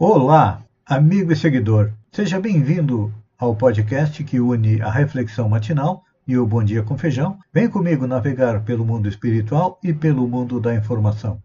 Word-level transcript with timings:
Olá, 0.00 0.62
amigo 0.86 1.32
e 1.32 1.36
seguidor. 1.36 1.90
Seja 2.12 2.38
bem-vindo 2.38 3.12
ao 3.36 3.56
podcast 3.56 4.22
que 4.22 4.38
une 4.38 4.80
a 4.80 4.88
reflexão 4.88 5.48
matinal 5.48 6.04
e 6.24 6.38
o 6.38 6.46
Bom 6.46 6.62
Dia 6.62 6.84
com 6.84 6.96
Feijão. 6.96 7.36
Vem 7.52 7.68
comigo 7.68 8.06
navegar 8.06 8.62
pelo 8.62 8.84
mundo 8.84 9.08
espiritual 9.08 9.76
e 9.82 9.92
pelo 9.92 10.28
mundo 10.28 10.60
da 10.60 10.72
informação. 10.72 11.42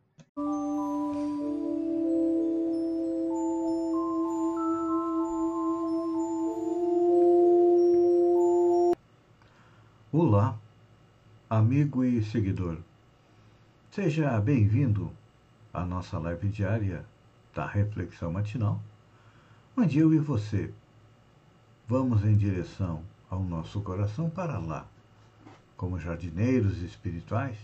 Olá, 10.12 10.55
amigo 11.49 12.04
e 12.04 12.23
seguidor. 12.23 12.77
Seja 13.90 14.40
bem-vindo 14.40 15.12
à 15.73 15.84
nossa 15.84 16.20
live 16.20 16.49
diária 16.49 17.04
da 17.53 17.66
reflexão 17.66 18.31
matinal, 18.31 18.81
onde 19.77 19.99
eu 19.99 20.13
e 20.13 20.20
você 20.20 20.73
vamos 21.88 22.23
em 22.23 22.35
direção 22.35 23.03
ao 23.30 23.44
nosso 23.44 23.81
coração 23.81 24.30
para 24.30 24.57
lá, 24.57 24.88
como 25.75 25.99
jardineiros 25.99 26.81
espirituais, 26.81 27.58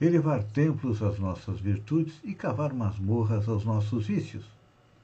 elevar 0.00 0.42
templos 0.42 1.02
às 1.02 1.18
nossas 1.18 1.60
virtudes 1.60 2.18
e 2.24 2.34
cavar 2.34 2.72
masmorras 2.72 3.48
aos 3.48 3.64
nossos 3.64 4.06
vícios. 4.06 4.44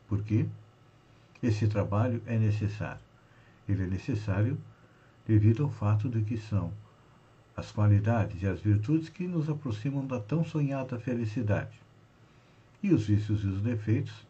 Por 0.08 0.22
quê? 0.22 0.46
Esse 1.42 1.66
trabalho 1.66 2.22
é 2.26 2.38
necessário. 2.38 3.00
Ele 3.68 3.84
é 3.84 3.86
necessário 3.86 4.58
devido 5.26 5.64
ao 5.64 5.70
fato 5.70 6.08
de 6.08 6.22
que 6.22 6.36
são 6.36 6.72
as 7.56 7.70
qualidades 7.70 8.42
e 8.42 8.46
as 8.46 8.60
virtudes 8.60 9.08
que 9.08 9.26
nos 9.26 9.48
aproximam 9.48 10.06
da 10.06 10.20
tão 10.20 10.44
sonhada 10.44 10.98
felicidade. 10.98 11.81
E 12.82 12.92
os 12.92 13.06
vícios 13.06 13.44
e 13.44 13.46
os 13.46 13.60
defeitos 13.60 14.26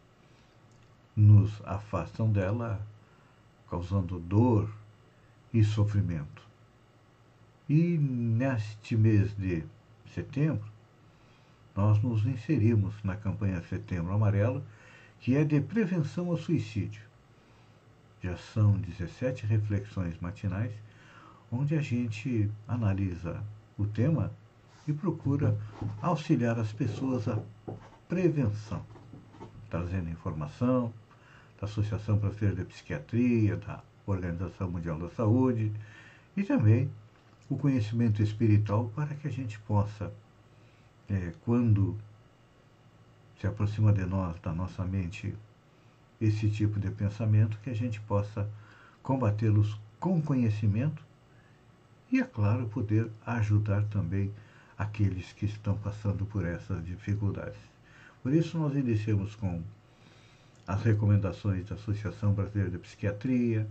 nos 1.17 1.63
afastam 1.65 2.31
dela, 2.31 2.87
causando 3.69 4.19
dor 4.19 4.71
e 5.53 5.65
sofrimento. 5.65 6.43
E 7.69 7.97
neste 7.99 8.97
mês 8.97 9.35
de 9.37 9.65
setembro, 10.13 10.71
nós 11.75 12.03
nos 12.03 12.27
inserimos 12.27 12.95
na 13.03 13.17
campanha 13.17 13.63
Setembro 13.63 14.13
Amarelo, 14.13 14.63
que 15.21 15.37
é 15.37 15.45
de 15.45 15.61
prevenção 15.61 16.29
ao 16.29 16.37
suicídio. 16.37 17.03
Já 18.23 18.37
são 18.37 18.75
17 18.79 19.47
reflexões 19.47 20.19
matinais 20.21 20.73
onde 21.51 21.77
a 21.77 21.81
gente 21.81 22.51
analisa 22.67 23.43
o 23.79 23.87
tema 23.87 24.33
e 24.87 24.93
procura 24.93 25.59
auxiliar 26.01 26.59
as 26.59 26.73
pessoas 26.73 27.29
à 27.29 27.39
prevenção, 28.13 28.85
trazendo 29.71 30.11
informação 30.11 30.93
da 31.59 31.67
Associação 31.67 32.19
Brasileira 32.19 32.57
de 32.57 32.65
Psiquiatria, 32.67 33.57
da 33.57 33.83
Organização 34.05 34.71
Mundial 34.71 34.99
da 34.99 35.09
Saúde 35.09 35.73
e 36.37 36.43
também 36.43 36.91
o 37.49 37.57
conhecimento 37.57 38.23
espiritual 38.23 38.93
para 38.95 39.15
que 39.15 39.27
a 39.27 39.31
gente 39.31 39.59
possa, 39.61 40.13
é, 41.09 41.33
quando 41.43 41.97
se 43.41 43.47
aproxima 43.47 43.91
de 43.95 44.05
nós, 44.05 44.39
da 44.41 44.53
nossa 44.53 44.85
mente, 44.85 45.35
esse 46.21 46.51
tipo 46.51 46.79
de 46.79 46.91
pensamento, 46.91 47.59
que 47.61 47.71
a 47.71 47.75
gente 47.75 47.99
possa 48.03 48.47
combatê-los 49.03 49.81
com 49.99 50.21
conhecimento 50.21 51.03
e, 52.13 52.21
é 52.21 52.25
claro, 52.25 52.69
poder 52.69 53.11
ajudar 53.25 53.85
também 53.85 54.31
aqueles 54.77 55.33
que 55.33 55.47
estão 55.47 55.79
passando 55.79 56.27
por 56.27 56.45
essas 56.45 56.85
dificuldades. 56.85 57.72
Por 58.23 58.33
isso, 58.33 58.57
nós 58.57 58.77
iniciamos 58.77 59.35
com 59.35 59.63
as 60.67 60.83
recomendações 60.83 61.65
da 61.65 61.75
Associação 61.75 62.33
Brasileira 62.33 62.71
de 62.71 62.79
Psiquiatria, 62.79 63.67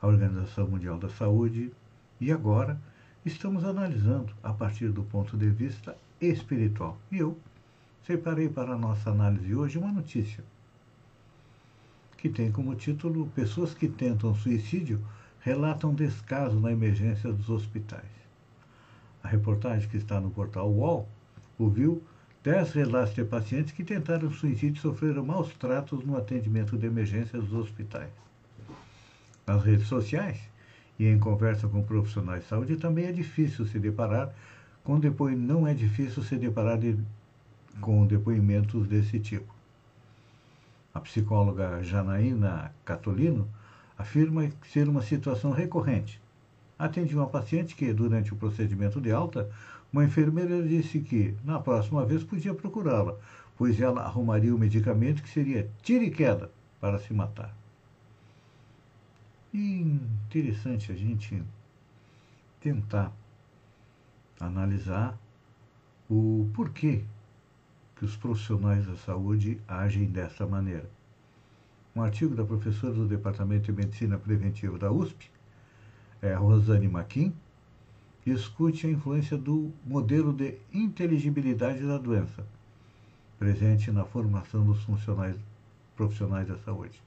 a 0.00 0.06
Organização 0.06 0.68
Mundial 0.68 0.98
da 0.98 1.08
Saúde, 1.08 1.72
e 2.20 2.30
agora 2.30 2.78
estamos 3.24 3.64
analisando 3.64 4.34
a 4.42 4.52
partir 4.52 4.90
do 4.90 5.02
ponto 5.02 5.36
de 5.36 5.48
vista 5.48 5.96
espiritual. 6.20 6.98
E 7.10 7.18
eu 7.18 7.38
separei 8.06 8.48
para 8.48 8.72
a 8.72 8.78
nossa 8.78 9.10
análise 9.10 9.54
hoje 9.54 9.78
uma 9.78 9.90
notícia 9.90 10.44
que 12.16 12.28
tem 12.28 12.50
como 12.50 12.74
título 12.74 13.26
Pessoas 13.34 13.74
que 13.74 13.88
tentam 13.88 14.34
suicídio 14.34 15.00
relatam 15.40 15.94
descaso 15.94 16.58
na 16.58 16.72
emergência 16.72 17.32
dos 17.32 17.48
hospitais. 17.48 18.04
A 19.22 19.28
reportagem 19.28 19.88
que 19.88 19.96
está 19.96 20.20
no 20.20 20.30
portal 20.30 20.70
UOL 20.70 21.08
ouviu 21.58 22.02
dez 22.46 22.70
relatos 22.70 23.12
de 23.12 23.24
pacientes 23.24 23.72
que 23.72 23.82
tentaram 23.82 24.30
suicídio 24.30 24.80
sofreram 24.80 25.26
maus 25.26 25.52
tratos 25.54 26.04
no 26.06 26.16
atendimento 26.16 26.78
de 26.78 26.86
emergência 26.86 27.40
dos 27.40 27.52
hospitais. 27.52 28.12
Nas 29.44 29.64
redes 29.64 29.88
sociais 29.88 30.38
e 30.96 31.08
em 31.08 31.18
conversa 31.18 31.66
com 31.66 31.82
profissionais 31.82 32.44
de 32.44 32.48
saúde 32.48 32.76
também 32.76 33.06
é 33.06 33.10
difícil 33.10 33.66
se 33.66 33.80
deparar 33.80 34.32
com 34.84 35.00
depois 35.00 35.36
não 35.36 35.66
é 35.66 35.74
difícil 35.74 36.22
se 36.22 36.36
deparar 36.36 36.78
de, 36.78 36.96
com 37.80 38.06
depoimentos 38.06 38.86
desse 38.86 39.18
tipo. 39.18 39.52
A 40.94 41.00
psicóloga 41.00 41.82
Janaína 41.82 42.72
Catolino 42.84 43.48
afirma 43.98 44.48
ser 44.72 44.88
uma 44.88 45.02
situação 45.02 45.50
recorrente. 45.50 46.20
Atendi 46.78 47.16
uma 47.16 47.26
paciente 47.26 47.74
que, 47.74 47.92
durante 47.92 48.32
o 48.32 48.36
procedimento 48.36 49.00
de 49.00 49.10
alta, 49.10 49.50
uma 49.96 50.04
enfermeira 50.04 50.62
disse 50.62 51.00
que, 51.00 51.34
na 51.42 51.58
próxima 51.58 52.04
vez, 52.04 52.22
podia 52.22 52.52
procurá-la, 52.52 53.16
pois 53.56 53.80
ela 53.80 54.02
arrumaria 54.02 54.54
o 54.54 54.58
medicamento 54.58 55.22
que 55.22 55.28
seria 55.30 55.70
tiro 55.82 56.04
e 56.04 56.10
queda 56.10 56.50
para 56.78 56.98
se 56.98 57.14
matar. 57.14 57.56
E 59.54 59.80
interessante 59.80 60.92
a 60.92 60.94
gente 60.94 61.42
tentar 62.60 63.10
analisar 64.38 65.18
o 66.10 66.46
porquê 66.52 67.02
que 67.96 68.04
os 68.04 68.14
profissionais 68.16 68.86
da 68.86 68.96
saúde 68.96 69.58
agem 69.66 70.04
dessa 70.04 70.46
maneira 70.46 70.90
um 71.94 72.02
artigo 72.02 72.34
da 72.34 72.44
professora 72.44 72.92
do 72.92 73.06
Departamento 73.08 73.64
de 73.64 73.72
Medicina 73.72 74.18
Preventiva 74.18 74.78
da 74.78 74.92
USP, 74.92 75.30
é, 76.20 76.34
Rosane 76.34 76.86
Maquin, 76.86 77.32
discute 78.26 78.88
a 78.88 78.90
influência 78.90 79.38
do 79.38 79.72
modelo 79.84 80.32
de 80.32 80.58
inteligibilidade 80.74 81.86
da 81.86 81.96
doença, 81.96 82.44
presente 83.38 83.92
na 83.92 84.04
formação 84.04 84.66
dos 84.66 84.82
funcionais 84.82 85.36
profissionais 85.94 86.48
da 86.48 86.58
saúde, 86.58 87.00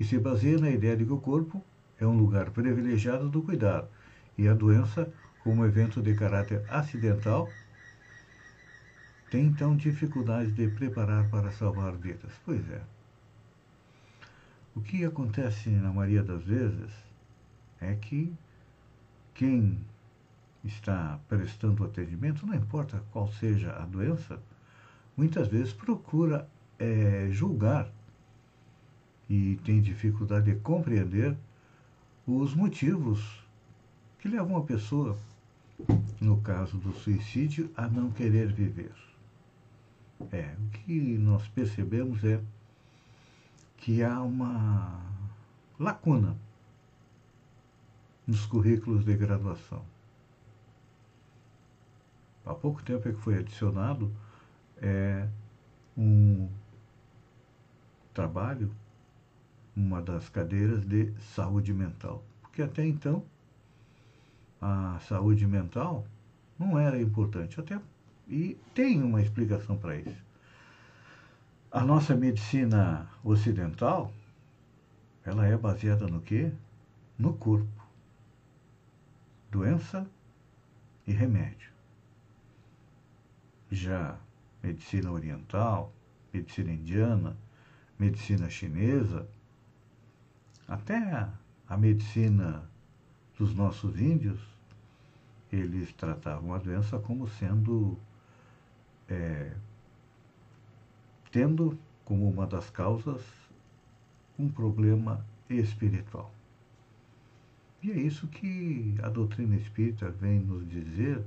e 0.00 0.04
se 0.04 0.18
baseia 0.18 0.58
na 0.58 0.68
ideia 0.68 0.96
de 0.96 1.04
que 1.04 1.12
o 1.12 1.20
corpo 1.20 1.64
é 1.98 2.04
um 2.04 2.18
lugar 2.18 2.50
privilegiado 2.50 3.28
do 3.28 3.40
cuidado 3.40 3.86
e 4.36 4.48
a 4.48 4.52
doença, 4.52 5.08
como 5.44 5.64
evento 5.64 6.02
de 6.02 6.12
caráter 6.14 6.64
acidental, 6.68 7.48
tem 9.30 9.46
então 9.46 9.76
dificuldade 9.76 10.50
de 10.50 10.68
preparar 10.68 11.30
para 11.30 11.52
salvar 11.52 11.92
vidas. 11.92 12.32
Pois 12.44 12.68
é. 12.68 12.82
O 14.74 14.80
que 14.80 15.04
acontece 15.04 15.70
na 15.70 15.92
maioria 15.92 16.22
das 16.22 16.42
vezes 16.42 16.90
é 17.80 17.94
que 17.94 18.32
quem 19.34 19.78
está 20.64 21.18
prestando 21.28 21.84
atendimento, 21.84 22.46
não 22.46 22.54
importa 22.54 23.02
qual 23.10 23.30
seja 23.32 23.72
a 23.72 23.84
doença, 23.84 24.40
muitas 25.16 25.48
vezes 25.48 25.72
procura 25.72 26.48
é, 26.78 27.28
julgar 27.30 27.90
e 29.28 29.58
tem 29.64 29.80
dificuldade 29.80 30.52
de 30.52 30.60
compreender 30.60 31.36
os 32.26 32.54
motivos 32.54 33.42
que 34.18 34.28
levam 34.28 34.56
a 34.56 34.62
pessoa, 34.62 35.18
no 36.20 36.40
caso 36.40 36.78
do 36.78 36.92
suicídio, 36.92 37.70
a 37.76 37.88
não 37.88 38.10
querer 38.10 38.52
viver. 38.52 38.92
É, 40.30 40.54
o 40.58 40.70
que 40.70 41.18
nós 41.18 41.46
percebemos 41.48 42.22
é 42.22 42.40
que 43.78 44.02
há 44.02 44.20
uma 44.22 45.00
lacuna 45.78 46.36
nos 48.26 48.46
currículos 48.46 49.04
de 49.04 49.16
graduação. 49.16 49.82
Há 52.44 52.54
pouco 52.54 52.82
tempo 52.82 53.08
é 53.08 53.12
que 53.12 53.20
foi 53.20 53.38
adicionado 53.38 54.12
é, 54.78 55.28
um 55.96 56.48
trabalho, 58.12 58.70
uma 59.76 60.02
das 60.02 60.28
cadeiras 60.28 60.84
de 60.84 61.12
saúde 61.34 61.72
mental. 61.72 62.24
Porque 62.40 62.62
até 62.62 62.84
então 62.84 63.24
a 64.60 64.98
saúde 65.00 65.46
mental 65.46 66.06
não 66.58 66.78
era 66.78 67.00
importante. 67.00 67.58
Até, 67.58 67.80
e 68.28 68.56
tem 68.74 69.02
uma 69.02 69.20
explicação 69.20 69.76
para 69.76 69.96
isso. 69.96 70.22
A 71.70 71.84
nossa 71.84 72.14
medicina 72.14 73.08
ocidental, 73.24 74.12
ela 75.24 75.46
é 75.46 75.56
baseada 75.56 76.06
no 76.06 76.20
quê? 76.20 76.52
No 77.18 77.34
corpo. 77.34 77.82
Doença 79.50 80.06
e 81.06 81.12
remédio. 81.12 81.71
Já 83.72 84.18
medicina 84.62 85.10
oriental, 85.10 85.92
medicina 86.32 86.70
indiana, 86.70 87.34
medicina 87.98 88.50
chinesa, 88.50 89.26
até 90.68 90.98
a, 91.66 91.76
medicina 91.78 92.68
dos 93.38 93.54
nossos 93.54 93.98
índios, 93.98 94.38
eles 95.50 95.90
tratavam 95.94 96.52
a 96.52 96.58
doença 96.58 96.98
como 96.98 97.26
sendo 97.26 97.98
é, 99.08 99.52
tendo 101.30 101.78
como 102.04 102.28
uma 102.28 102.46
das 102.46 102.68
causas 102.68 103.22
um 104.38 104.50
problema 104.50 105.24
espiritual. 105.48 106.30
E 107.82 107.90
é 107.90 107.96
isso 107.96 108.28
que 108.28 108.94
a 109.02 109.08
doutrina 109.08 109.56
espírita 109.56 110.10
vem 110.10 110.40
nos 110.40 110.68
dizer 110.68 111.24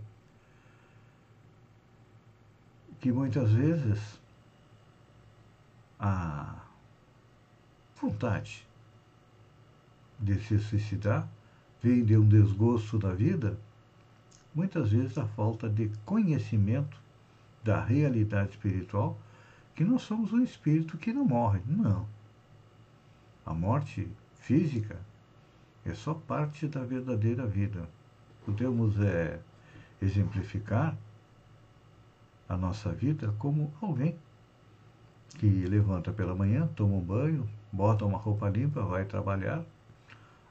que 3.06 3.12
muitas 3.12 3.52
vezes 3.52 4.20
a 6.00 6.56
vontade 8.02 8.68
de 10.20 10.40
se 10.44 10.58
suicidar 10.58 11.30
vem 11.84 12.04
de 12.04 12.18
um 12.18 12.28
desgosto 12.28 12.98
da 12.98 13.14
vida, 13.14 13.60
muitas 14.56 14.90
vezes 14.90 15.20
a 15.20 15.28
falta 15.28 15.70
de 15.70 15.92
conhecimento 16.04 17.00
da 17.64 17.80
realidade 17.80 18.54
espiritual, 18.54 19.16
que 19.76 19.84
nós 19.84 20.02
somos 20.02 20.34
um 20.34 20.42
espírito 20.42 20.98
que 20.98 21.14
não 21.14 21.26
morre. 21.26 21.62
Não. 21.68 22.08
A 23.46 23.54
morte 23.54 24.10
física 24.34 25.00
é 25.86 25.94
só 25.94 26.16
parte 26.16 26.68
da 26.68 26.84
verdadeira 26.84 27.46
vida. 27.46 27.88
Podemos 28.44 29.00
é, 29.00 29.40
exemplificar 30.02 30.98
a 32.48 32.56
nossa 32.58 32.92
vida 32.92 33.34
como 33.40 33.74
alguém 33.82 34.18
que 35.38 35.66
levanta 35.66 36.12
pela 36.12 36.36
manhã, 36.36 36.68
toma 36.76 36.96
um 36.96 37.02
banho, 37.02 37.50
bota 37.72 38.06
uma 38.06 38.18
roupa 38.18 38.50
limpa, 38.50 38.82
vai 38.82 39.06
trabalhar, 39.06 39.64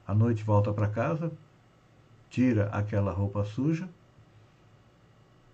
à 0.05 0.13
noite 0.13 0.43
volta 0.43 0.71
para 0.71 0.87
casa, 0.87 1.31
tira 2.29 2.67
aquela 2.67 3.11
roupa 3.11 3.43
suja, 3.43 3.89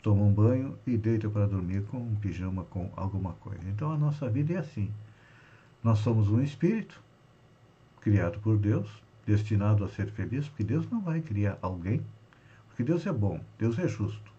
toma 0.02 0.24
um 0.24 0.34
banho 0.34 0.78
e 0.86 0.98
deita 0.98 1.30
para 1.30 1.48
dormir 1.48 1.84
com 1.84 1.98
um 1.98 2.16
pijama, 2.16 2.66
com 2.66 2.92
alguma 2.96 3.34
coisa. 3.34 3.68
Então 3.70 3.92
a 3.92 3.98
nossa 3.98 4.30
vida 4.30 4.54
é 4.54 4.58
assim. 4.58 4.92
Nós 5.84 6.00
somos 6.00 6.30
um 6.30 6.42
espírito 6.42 7.02
criado 8.02 8.40
por 8.40 8.58
Deus, 8.58 8.90
destinado 9.26 9.86
a 9.86 9.88
ser 9.88 10.12
feliz, 10.12 10.48
porque 10.48 10.64
Deus 10.64 10.90
não 10.90 11.02
vai 11.02 11.22
criar 11.22 11.58
alguém, 11.62 12.02
porque 12.68 12.84
Deus 12.84 13.06
é 13.06 13.14
bom, 13.14 13.40
Deus 13.58 13.78
é 13.80 13.88
justo. 13.88 14.31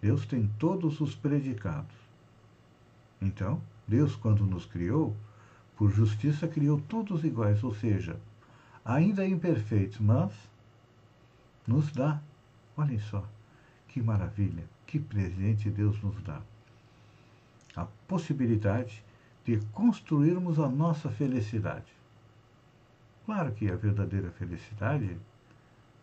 Deus 0.00 0.24
tem 0.26 0.48
todos 0.58 1.00
os 1.00 1.14
predicados. 1.14 1.94
Então, 3.20 3.60
Deus, 3.86 4.14
quando 4.14 4.46
nos 4.46 4.64
criou, 4.64 5.16
por 5.76 5.90
justiça 5.90 6.46
criou 6.46 6.80
todos 6.80 7.24
iguais, 7.24 7.62
ou 7.64 7.74
seja, 7.74 8.18
ainda 8.84 9.26
imperfeitos, 9.26 9.98
mas 9.98 10.32
nos 11.66 11.92
dá, 11.92 12.20
olhem 12.76 12.98
só, 12.98 13.24
que 13.88 14.00
maravilha, 14.00 14.64
que 14.86 14.98
presente 14.98 15.70
Deus 15.70 16.00
nos 16.02 16.20
dá. 16.22 16.40
A 17.76 17.86
possibilidade 18.06 19.02
de 19.44 19.58
construirmos 19.72 20.58
a 20.58 20.68
nossa 20.68 21.10
felicidade. 21.10 21.92
Claro 23.24 23.52
que 23.52 23.70
a 23.70 23.76
verdadeira 23.76 24.30
felicidade 24.30 25.18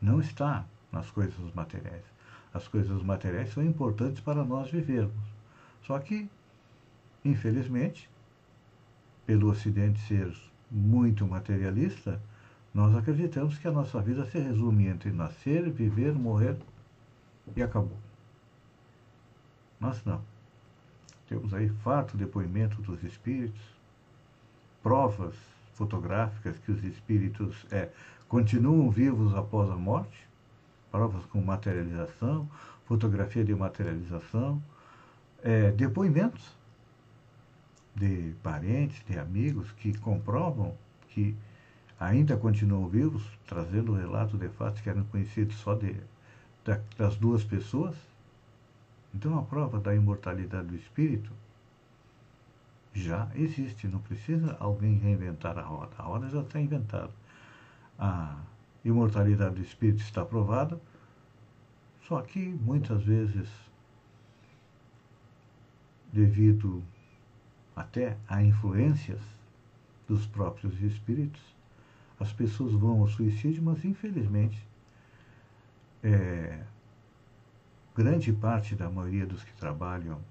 não 0.02 0.20
está 0.20 0.66
nas 0.92 1.10
coisas 1.12 1.54
materiais. 1.54 2.15
As 2.56 2.70
coisas 2.70 3.04
materiais 3.04 3.52
são 3.52 3.62
importantes 3.62 4.22
para 4.22 4.42
nós 4.46 4.72
vivermos. 4.72 5.26
Só 5.84 6.00
que, 6.00 6.30
infelizmente, 7.26 8.10
pelo 9.26 9.50
Ocidente 9.50 10.00
ser 10.08 10.34
muito 10.72 11.28
materialista, 11.28 12.18
nós 12.74 12.96
acreditamos 12.96 13.58
que 13.58 13.68
a 13.68 13.72
nossa 13.74 14.00
vida 14.02 14.26
se 14.28 14.40
resume 14.40 14.88
entre 14.88 15.12
nascer, 15.12 15.70
viver, 15.70 16.14
morrer 16.14 16.56
e 17.58 17.62
acabou. 17.62 17.98
Mas 19.78 20.02
não. 20.06 20.22
Temos 21.28 21.54
aí 21.54 21.68
farto 21.84 22.16
depoimento 22.16 22.82
dos 22.82 23.04
espíritos, 23.04 23.62
provas 24.82 25.36
fotográficas 25.74 26.58
que 26.60 26.72
os 26.72 26.82
espíritos 26.86 27.66
é, 27.70 27.90
continuam 28.30 28.90
vivos 28.90 29.36
após 29.36 29.70
a 29.70 29.76
morte, 29.76 30.26
provas 30.96 31.26
com 31.26 31.42
materialização, 31.42 32.50
fotografia 32.86 33.44
de 33.44 33.54
materialização, 33.54 34.64
é, 35.44 35.70
depoimentos 35.72 36.56
de 37.94 38.34
parentes, 38.42 39.04
de 39.06 39.20
amigos 39.20 39.70
que 39.74 39.98
comprovam 39.98 40.74
que 41.10 41.36
ainda 42.00 42.38
continuam 42.38 42.88
vivos, 42.88 43.24
trazendo 43.46 43.94
relatos 43.94 44.40
de 44.40 44.48
fatos 44.48 44.80
que 44.80 44.90
eram 44.90 45.04
conhecidos 45.06 45.58
só 45.58 45.76
de 45.76 45.98
das 46.98 47.16
duas 47.18 47.44
pessoas. 47.44 47.96
Então 49.14 49.38
a 49.38 49.44
prova 49.44 49.80
da 49.80 49.94
imortalidade 49.94 50.68
do 50.68 50.76
espírito 50.76 51.32
já 52.94 53.30
existe, 53.36 53.86
não 53.88 54.00
precisa 54.00 54.56
alguém 54.62 54.98
reinventar 54.98 55.58
a 55.58 55.62
roda. 55.62 55.92
A 55.98 56.04
roda 56.04 56.30
já 56.30 56.40
está 56.40 56.60
inventada. 56.60 57.12
A 58.00 58.38
imortalidade 58.86 59.56
do 59.56 59.62
espírito 59.62 60.02
está 60.02 60.24
provada, 60.24 60.80
só 62.08 62.22
que 62.22 62.40
muitas 62.40 63.04
vezes, 63.04 63.50
devido 66.14 66.84
até 67.76 68.16
a 68.28 68.44
influências 68.44 69.22
dos 70.08 70.26
próprios 70.28 70.80
espíritos, 70.82 71.42
as 72.20 72.32
pessoas 72.32 72.74
vão 72.74 73.02
ao 73.02 73.08
suicídio, 73.08 73.62
mas 73.64 73.84
infelizmente 73.84 74.66
é, 76.04 76.64
grande 77.96 78.32
parte 78.32 78.76
da 78.76 78.90
maioria 78.90 79.26
dos 79.26 79.44
que 79.44 79.54
trabalham 79.54 80.22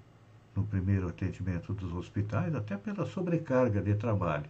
no 0.55 0.65
primeiro 0.65 1.09
atendimento 1.09 1.73
dos 1.73 1.93
hospitais, 1.93 2.55
até 2.55 2.77
pela 2.77 3.05
sobrecarga 3.05 3.81
de 3.81 3.93
trabalho, 3.95 4.49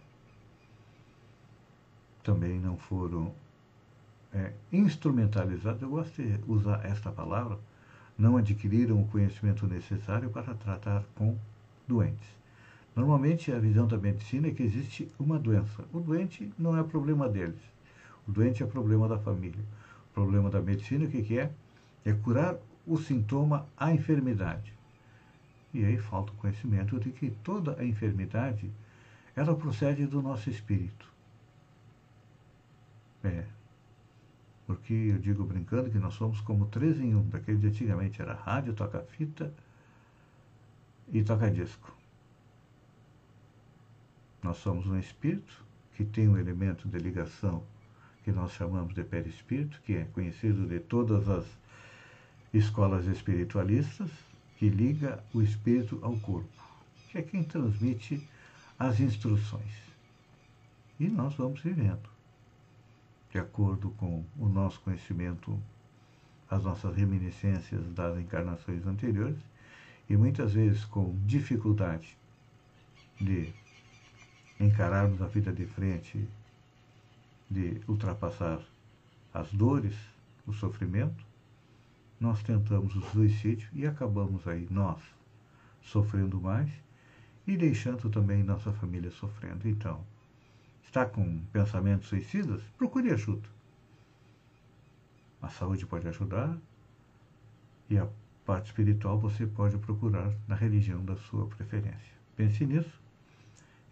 também 2.22 2.60
não 2.60 2.76
foram 2.76 3.34
é, 4.36 4.52
instrumentalizados. 4.72 5.82
Eu 5.82 5.90
gosto 5.90 6.22
de 6.22 6.38
usar 6.46 6.84
esta 6.84 7.10
palavra, 7.10 7.58
não 8.16 8.36
adquiriram 8.36 9.00
o 9.00 9.08
conhecimento 9.08 9.66
necessário 9.66 10.30
para 10.30 10.54
tratar 10.54 11.02
com 11.16 11.36
doentes. 11.88 12.28
Normalmente 12.94 13.50
a 13.52 13.58
visão 13.58 13.86
da 13.86 13.98
medicina 13.98 14.48
é 14.48 14.50
que 14.52 14.62
existe 14.62 15.10
uma 15.18 15.38
doença. 15.38 15.84
O 15.92 16.00
doente 16.00 16.52
não 16.58 16.78
é 16.78 16.82
problema 16.82 17.28
deles. 17.28 17.60
O 18.26 18.32
doente 18.32 18.62
é 18.62 18.66
problema 18.66 19.08
da 19.08 19.18
família 19.18 19.62
problema 20.16 20.48
da 20.48 20.62
medicina, 20.62 21.04
o 21.04 21.10
que, 21.10 21.22
que 21.22 21.38
é? 21.38 21.52
É 22.02 22.10
curar 22.14 22.56
o 22.86 22.96
sintoma, 22.96 23.66
a 23.76 23.92
enfermidade. 23.92 24.72
E 25.74 25.84
aí 25.84 25.98
falta 25.98 26.32
o 26.32 26.36
conhecimento 26.36 26.98
de 26.98 27.10
que 27.10 27.30
toda 27.44 27.78
a 27.78 27.84
enfermidade, 27.84 28.70
ela 29.36 29.54
procede 29.54 30.06
do 30.06 30.22
nosso 30.22 30.48
espírito. 30.48 31.06
É. 33.22 33.44
Porque 34.66 34.92
eu 34.92 35.18
digo 35.18 35.44
brincando 35.44 35.90
que 35.90 35.98
nós 35.98 36.14
somos 36.14 36.40
como 36.40 36.66
três 36.66 36.98
em 36.98 37.14
um. 37.14 37.28
Daquele 37.28 37.58
de 37.58 37.68
antigamente 37.68 38.20
era 38.20 38.34
rádio, 38.34 38.74
toca-fita 38.74 39.52
e 41.12 41.22
toca-disco. 41.22 41.94
Nós 44.42 44.56
somos 44.58 44.86
um 44.86 44.98
espírito 44.98 45.64
que 45.94 46.04
tem 46.04 46.28
um 46.28 46.36
elemento 46.36 46.88
de 46.88 46.98
ligação 46.98 47.62
que 48.26 48.32
nós 48.32 48.50
chamamos 48.52 48.92
de 48.92 49.04
perispírito, 49.04 49.80
que 49.82 49.94
é 49.94 50.04
conhecido 50.06 50.66
de 50.66 50.80
todas 50.80 51.28
as 51.28 51.46
escolas 52.52 53.06
espiritualistas, 53.06 54.10
que 54.58 54.68
liga 54.68 55.22
o 55.32 55.40
espírito 55.40 56.00
ao 56.02 56.16
corpo, 56.18 56.64
que 57.08 57.18
é 57.18 57.22
quem 57.22 57.44
transmite 57.44 58.28
as 58.76 58.98
instruções. 58.98 59.74
E 60.98 61.06
nós 61.06 61.34
vamos 61.34 61.60
vivendo, 61.60 62.08
de 63.36 63.40
acordo 63.40 63.90
com 63.98 64.24
o 64.38 64.48
nosso 64.48 64.80
conhecimento, 64.80 65.60
as 66.50 66.64
nossas 66.64 66.96
reminiscências 66.96 67.86
das 67.92 68.18
encarnações 68.18 68.86
anteriores, 68.86 69.36
e 70.08 70.16
muitas 70.16 70.54
vezes 70.54 70.86
com 70.86 71.14
dificuldade 71.26 72.16
de 73.20 73.52
encararmos 74.58 75.20
a 75.20 75.26
vida 75.26 75.52
de 75.52 75.66
frente 75.66 76.26
de 77.50 77.78
ultrapassar 77.86 78.58
as 79.34 79.52
dores, 79.52 79.94
o 80.46 80.54
sofrimento, 80.54 81.22
nós 82.18 82.42
tentamos 82.42 82.96
o 82.96 83.02
suicídio 83.02 83.68
e 83.74 83.86
acabamos 83.86 84.48
aí 84.48 84.66
nós 84.70 85.02
sofrendo 85.82 86.40
mais 86.40 86.70
e 87.46 87.54
deixando 87.54 88.08
também 88.08 88.42
nossa 88.42 88.72
família 88.72 89.10
sofrendo. 89.10 89.68
Então, 89.68 90.02
está 90.86 91.04
com 91.04 91.40
pensamentos 91.52 92.08
suicidas? 92.08 92.62
Procure 92.78 93.10
ajuda. 93.10 93.48
A 95.42 95.48
saúde 95.48 95.86
pode 95.86 96.08
ajudar 96.08 96.56
e 97.90 97.98
a 97.98 98.08
parte 98.44 98.66
espiritual 98.66 99.18
você 99.18 99.46
pode 99.46 99.76
procurar 99.78 100.32
na 100.48 100.54
religião 100.54 101.04
da 101.04 101.16
sua 101.16 101.46
preferência. 101.46 102.16
Pense 102.36 102.64
nisso 102.64 103.06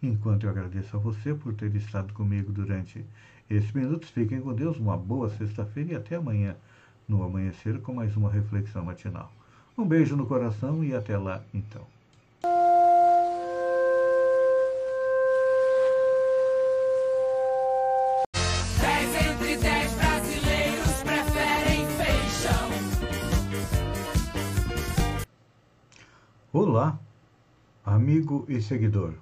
Enquanto 0.05 0.43
eu 0.43 0.49
agradeço 0.49 0.95
a 0.95 0.99
você 0.99 1.33
por 1.33 1.53
ter 1.53 1.73
estado 1.75 2.13
comigo 2.13 2.51
durante 2.51 3.03
esses 3.49 3.71
minutos, 3.71 4.09
fiquem 4.09 4.39
com 4.39 4.53
Deus, 4.53 4.77
uma 4.77 4.97
boa 4.97 5.29
sexta-feira 5.29 5.93
e 5.93 5.95
até 5.95 6.15
amanhã 6.15 6.55
no 7.07 7.23
amanhecer 7.23 7.79
com 7.81 7.93
mais 7.93 8.15
uma 8.15 8.29
reflexão 8.29 8.85
matinal. 8.85 9.31
Um 9.77 9.85
beijo 9.85 10.15
no 10.15 10.25
coração 10.25 10.83
e 10.83 10.93
até 10.93 11.17
lá 11.17 11.43
então. 11.53 11.94
Olá, 26.75 26.99
amigo 27.85 28.45
e 28.49 28.61
seguidor. 28.61 29.13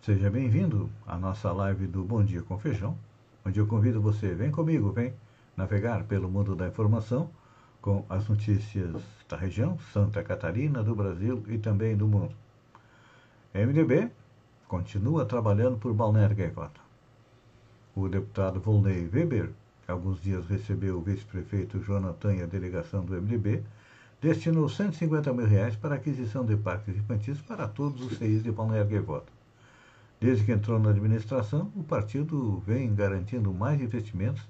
Seja 0.00 0.30
bem-vindo 0.30 0.88
à 1.06 1.18
nossa 1.18 1.52
live 1.52 1.86
do 1.86 2.02
Bom 2.02 2.24
Dia 2.24 2.40
com 2.40 2.58
Feijão, 2.58 2.96
onde 3.44 3.60
eu 3.60 3.66
convido 3.66 4.00
você, 4.00 4.34
vem 4.34 4.50
comigo, 4.50 4.90
vem 4.90 5.12
navegar 5.54 6.04
pelo 6.04 6.26
mundo 6.26 6.56
da 6.56 6.66
informação 6.66 7.28
com 7.82 8.02
as 8.08 8.26
notícias 8.26 8.96
da 9.28 9.36
região, 9.36 9.78
Santa 9.92 10.24
Catarina, 10.24 10.82
do 10.82 10.94
Brasil 10.94 11.44
e 11.48 11.58
também 11.58 11.94
do 11.94 12.08
mundo. 12.08 12.34
MDB 13.52 14.10
continua 14.66 15.26
trabalhando 15.26 15.76
por 15.76 15.92
Balneário 15.92 16.34
Gaivota. 16.34 16.80
O 17.94 18.08
deputado 18.08 18.58
Volney 18.58 19.06
Weber, 19.12 19.50
que 19.84 19.90
alguns 19.90 20.18
dias 20.22 20.46
recebeu 20.46 20.96
o 20.96 21.02
vice-prefeito 21.02 21.78
Jonathan 21.80 22.36
e 22.36 22.42
a 22.42 22.46
delegação 22.46 23.04
do 23.04 23.12
MDB, 23.20 23.62
destinou 24.20 24.68
150 24.68 25.32
mil 25.32 25.46
reais 25.46 25.76
para 25.76 25.94
aquisição 25.94 26.44
de 26.44 26.56
parques 26.56 26.96
infantis 26.96 27.40
para 27.40 27.68
todos 27.68 28.04
os 28.04 28.18
CIs 28.18 28.42
de 28.42 28.50
Balneário 28.50 28.90
Gaivota. 28.90 29.32
Desde 30.20 30.44
que 30.44 30.50
entrou 30.50 30.80
na 30.80 30.90
administração, 30.90 31.70
o 31.76 31.84
partido 31.84 32.60
vem 32.66 32.92
garantindo 32.92 33.52
mais 33.52 33.80
investimentos 33.80 34.42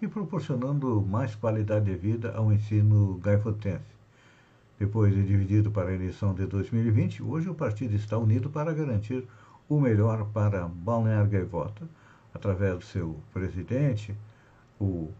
e 0.00 0.06
proporcionando 0.06 1.00
mais 1.02 1.34
qualidade 1.34 1.86
de 1.86 1.96
vida 1.96 2.32
ao 2.36 2.52
ensino 2.52 3.18
gaifotense. 3.22 3.98
Depois 4.78 5.12
de 5.12 5.26
dividido 5.26 5.72
para 5.72 5.90
a 5.90 5.94
eleição 5.94 6.32
de 6.32 6.46
2020, 6.46 7.20
hoje 7.20 7.50
o 7.50 7.54
partido 7.54 7.96
está 7.96 8.16
unido 8.16 8.48
para 8.48 8.72
garantir 8.72 9.26
o 9.68 9.80
melhor 9.80 10.24
para 10.26 10.68
Balneário 10.68 11.28
Gaivota, 11.28 11.88
através 12.32 12.78
do 12.78 12.84
seu 12.84 13.16
presidente, 13.32 14.14
o 14.80 15.10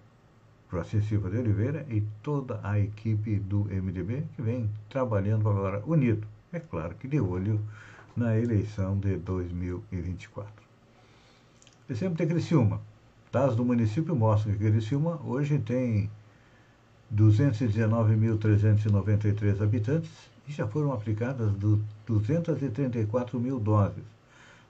Joacir 0.71 1.03
Silva 1.03 1.31
de 1.31 1.39
Oliveira 1.39 1.87
e 1.89 2.03
toda 2.23 2.61
a 2.63 2.79
equipe 2.79 3.37
do 3.37 3.65
MDB 3.65 4.25
que 4.37 4.43
vem 4.43 4.69
trabalhando 4.91 5.49
agora 5.49 5.83
unido, 5.87 6.27
é 6.53 6.61
claro 6.61 6.95
que 6.95 7.09
de 7.09 7.19
olho 7.21 7.59
na 8.15 8.39
eleição 8.39 8.99
de 8.99 9.17
2024. 9.17 10.53
Exemplo 11.89 12.19
de 12.19 12.27
Criciúma. 12.27 12.83
Dados 13.33 13.57
do 13.57 13.65
município 13.65 14.15
mostram 14.15 14.53
que 14.53 14.71
Criciúma 14.71 15.19
hoje 15.25 15.59
tem 15.59 16.11
219.393 17.15 19.63
habitantes 19.63 20.11
e 20.47 20.53
já 20.53 20.67
foram 20.67 20.93
aplicadas 20.93 21.51
234 22.07 23.41
mil 23.41 23.59
doses, 23.59 24.05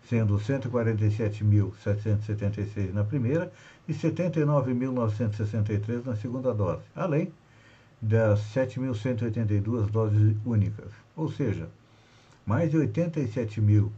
sendo 0.08 0.38
147.776 0.38 2.92
na 2.92 3.04
primeira 3.04 3.52
e 3.86 3.92
79.963 3.92 6.04
na 6.04 6.16
segunda 6.16 6.52
dose, 6.54 6.82
além 6.96 7.30
das 8.00 8.40
7.182 8.54 9.90
doses 9.90 10.34
únicas. 10.44 10.90
Ou 11.14 11.30
seja, 11.30 11.68
mais 12.46 12.70
de 12.70 12.78
87 12.78 13.60
mil 13.60 13.92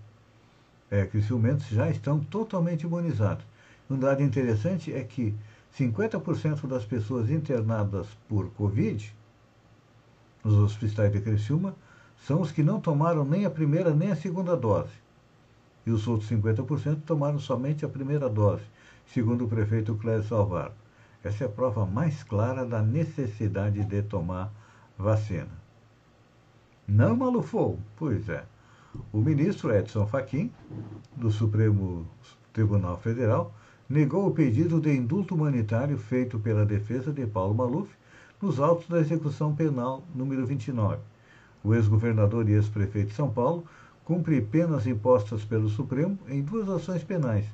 é, 0.91 1.07
criciumentos 1.07 1.69
já 1.69 1.89
estão 1.89 2.19
totalmente 2.19 2.83
imunizados. 2.83 3.45
Um 3.89 3.97
dado 3.99 4.23
interessante 4.23 4.93
é 4.93 5.05
que 5.05 5.35
50% 5.79 6.67
das 6.67 6.85
pessoas 6.85 7.31
internadas 7.31 8.09
por 8.29 8.51
Covid 8.51 9.15
nos 10.43 10.55
hospitais 10.55 11.13
de 11.13 11.21
Criciúma 11.21 11.77
são 12.27 12.41
os 12.41 12.51
que 12.51 12.63
não 12.63 12.81
tomaram 12.81 13.23
nem 13.25 13.45
a 13.45 13.51
primeira 13.51 13.95
nem 13.95 14.11
a 14.11 14.17
segunda 14.17 14.57
dose. 14.57 14.91
E 15.87 15.91
os 15.91 16.07
outros 16.07 16.31
50% 16.31 17.03
tomaram 17.03 17.39
somente 17.39 17.85
a 17.85 17.89
primeira 17.89 18.29
dose, 18.29 18.65
segundo 19.07 19.45
o 19.45 19.49
prefeito 19.49 19.95
Cléber 19.95 20.25
Salvar. 20.25 20.73
Essa 21.23 21.45
é 21.45 21.47
a 21.47 21.51
prova 21.51 21.85
mais 21.85 22.23
clara 22.23 22.65
da 22.65 22.83
necessidade 22.83 23.85
de 23.85 24.03
tomar 24.03 24.53
vacina. 24.97 25.61
Não 26.87 27.17
malufou? 27.17 27.79
Pois 27.97 28.29
é. 28.29 28.45
O 29.13 29.19
ministro 29.19 29.73
Edson 29.73 30.07
Fachin, 30.07 30.51
do 31.15 31.31
Supremo 31.31 32.07
Tribunal 32.53 32.97
Federal, 32.99 33.55
negou 33.89 34.27
o 34.27 34.33
pedido 34.33 34.81
de 34.81 34.95
indulto 34.95 35.35
humanitário 35.35 35.97
feito 35.99 36.39
pela 36.39 36.65
defesa 36.65 37.13
de 37.13 37.27
Paulo 37.27 37.55
Maluf 37.55 37.91
nos 38.41 38.59
autos 38.59 38.89
da 38.89 38.99
execução 38.99 39.55
penal 39.55 40.03
número 40.15 40.47
29. 40.47 40.99
O 41.63 41.75
ex-governador 41.75 42.49
e 42.49 42.53
ex-prefeito 42.53 43.09
de 43.09 43.15
São 43.15 43.31
Paulo 43.31 43.65
cumpre 44.11 44.41
penas 44.41 44.89
impostas 44.89 45.45
pelo 45.45 45.69
Supremo 45.69 46.19
em 46.29 46.43
duas 46.43 46.69
ações 46.69 47.05
penais, 47.05 47.47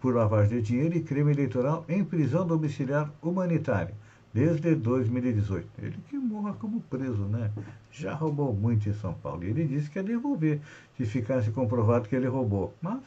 por 0.00 0.12
lavagem 0.12 0.58
de 0.58 0.62
dinheiro 0.62 0.96
e 0.96 1.02
crime 1.04 1.30
eleitoral 1.30 1.84
em 1.88 2.02
prisão 2.02 2.44
domiciliar 2.44 3.08
humanitária, 3.22 3.94
desde 4.34 4.74
2018. 4.74 5.68
Ele 5.80 5.96
que 6.08 6.18
morra 6.18 6.52
como 6.54 6.80
preso, 6.80 7.22
né? 7.26 7.52
Já 7.92 8.12
roubou 8.12 8.52
muito 8.52 8.88
em 8.88 8.92
São 8.92 9.14
Paulo. 9.14 9.44
E 9.44 9.50
ele 9.50 9.64
disse 9.64 9.88
que 9.88 10.00
ia 10.00 10.02
devolver 10.02 10.60
se 10.96 11.06
ficasse 11.06 11.52
comprovado 11.52 12.08
que 12.08 12.16
ele 12.16 12.26
roubou. 12.26 12.74
Mas 12.82 13.02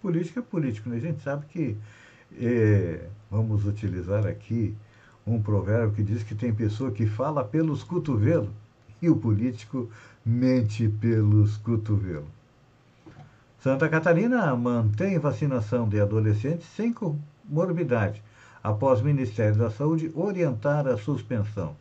política 0.00 0.40
é 0.40 0.42
político, 0.42 0.88
né? 0.88 0.96
A 0.96 1.00
gente 1.00 1.22
sabe 1.22 1.44
que 1.50 1.76
é, 2.40 3.08
vamos 3.30 3.66
utilizar 3.66 4.26
aqui 4.26 4.74
um 5.26 5.38
provérbio 5.42 5.92
que 5.92 6.02
diz 6.02 6.22
que 6.22 6.34
tem 6.34 6.50
pessoa 6.50 6.92
que 6.92 7.04
fala 7.04 7.44
pelos 7.44 7.84
cotovelos 7.84 8.48
e 9.02 9.10
o 9.10 9.16
político 9.16 9.90
mente 10.24 10.88
pelos 10.88 11.56
cotovelos. 11.58 12.30
Santa 13.58 13.88
Catarina 13.88 14.54
mantém 14.56 15.18
vacinação 15.18 15.88
de 15.88 16.00
adolescentes 16.00 16.66
sem 16.74 16.92
comorbidade, 16.92 18.22
após 18.62 19.00
o 19.00 19.04
Ministério 19.04 19.56
da 19.56 19.70
Saúde 19.70 20.10
orientar 20.14 20.86
a 20.86 20.96
suspensão. 20.96 21.76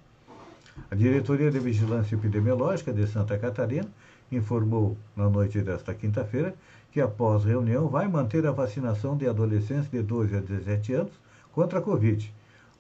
A 0.90 0.96
Diretoria 0.96 1.52
de 1.52 1.60
Vigilância 1.60 2.16
Epidemiológica 2.16 2.92
de 2.92 3.06
Santa 3.08 3.38
Catarina 3.38 3.88
informou 4.32 4.98
na 5.16 5.30
noite 5.30 5.62
desta 5.62 5.94
quinta-feira 5.94 6.56
que, 6.92 7.02
após 7.02 7.44
reunião, 7.44 7.88
vai 7.88 8.08
manter 8.08 8.46
a 8.46 8.52
vacinação 8.52 9.16
de 9.16 9.28
adolescentes 9.28 9.90
de 9.90 10.02
12 10.02 10.38
a 10.38 10.40
17 10.40 10.94
anos 10.94 11.14
contra 11.52 11.80
a 11.80 11.82
Covid. 11.82 12.34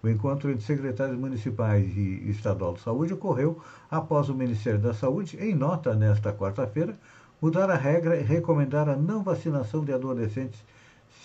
O 0.03 0.09
encontro 0.09 0.49
entre 0.49 0.65
secretários 0.65 1.17
municipais 1.17 1.95
e 1.95 2.29
estadual 2.29 2.73
de 2.73 2.81
saúde 2.81 3.13
ocorreu 3.13 3.61
após 3.89 4.29
o 4.29 4.35
Ministério 4.35 4.79
da 4.79 4.93
Saúde, 4.93 5.37
em 5.39 5.53
nota 5.53 5.93
nesta 5.93 6.33
quarta-feira, 6.33 6.97
mudar 7.41 7.69
a 7.69 7.75
regra 7.75 8.17
e 8.17 8.23
recomendar 8.23 8.89
a 8.89 8.95
não 8.95 9.21
vacinação 9.21 9.85
de 9.85 9.93
adolescentes 9.93 10.63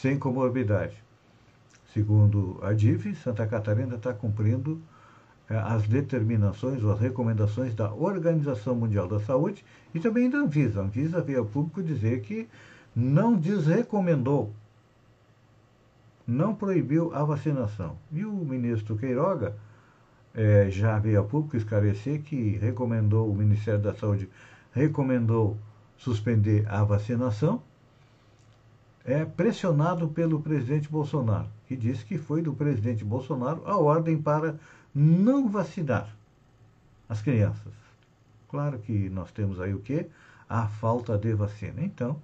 sem 0.01 0.19
comorbidade. 0.19 1.03
Segundo 1.93 2.59
a 2.63 2.75
DIV, 2.75 3.15
Santa 3.15 3.47
Catarina 3.47 3.95
está 3.95 4.13
cumprindo 4.13 4.81
eh, 5.49 5.57
as 5.57 5.89
determinações 5.89 6.83
ou 6.83 6.93
as 6.93 7.01
recomendações 7.01 7.75
da 7.75 7.93
Organização 7.95 8.75
Mundial 8.75 9.09
da 9.09 9.21
Saúde 9.21 9.65
e 9.95 10.01
também 10.01 10.29
da 10.29 10.39
Anvisa. 10.39 10.81
A 10.81 10.85
Anvisa 10.85 11.23
veio 11.23 11.39
ao 11.41 11.47
público 11.47 11.83
dizer 11.83 12.21
que 12.21 12.47
não 12.95 13.35
desrecomendou, 13.35 14.53
não 16.27 16.55
proibiu 16.55 17.15
a 17.15 17.25
vacinação. 17.25 17.97
E 18.13 18.25
o 18.25 18.33
ministro 18.33 18.97
Queiroga 18.97 19.57
é, 20.35 20.69
já 20.71 20.99
veio 20.99 21.21
a 21.21 21.25
público 21.25 21.57
esclarecer 21.57 22.23
que 22.23 22.57
recomendou, 22.57 23.31
o 23.31 23.35
Ministério 23.35 23.81
da 23.81 23.95
Saúde 23.95 24.29
recomendou 24.73 25.57
suspender 25.97 26.67
a 26.69 26.85
vacinação, 26.85 27.63
é 29.05 29.25
pressionado 29.25 30.09
pelo 30.09 30.41
presidente 30.41 30.89
Bolsonaro, 30.89 31.49
que 31.67 31.77
disse 31.77 32.05
que 32.05 32.19
foi 32.19 32.43
do 32.43 32.53
presidente 32.53 33.05
Bolsonaro 33.05 33.63
a 33.65 33.79
ordem 33.79 34.21
para 34.21 34.57
não 34.95 35.49
vacinar 35.49 36.09
as 37.09 37.23
crianças. 37.23 37.73
Claro 38.49 38.79
que 38.81 39.09
nós 39.09 39.31
temos 39.31 39.61
aí 39.61 39.73
o 39.73 39.79
que? 39.79 40.07
A 40.49 40.67
falta 40.67 41.17
de 41.17 41.33
vacina. 41.35 41.81
Então, 41.83 42.21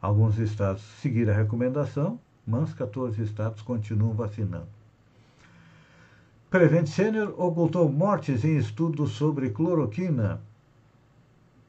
Alguns 0.00 0.38
estados 0.38 0.82
seguiram 1.02 1.34
a 1.34 1.36
recomendação, 1.36 2.18
mas 2.50 2.74
14 2.74 3.22
estados 3.22 3.62
continuam 3.62 4.12
vacinando. 4.12 4.66
Prevent 6.50 6.88
Senior 6.88 7.32
ocultou 7.38 7.90
mortes 7.90 8.44
em 8.44 8.56
estudos 8.56 9.12
sobre 9.12 9.50
cloroquina, 9.50 10.40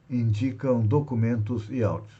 indicam 0.10 0.82
documentos 0.82 1.70
e 1.70 1.84
áudios. 1.84 2.20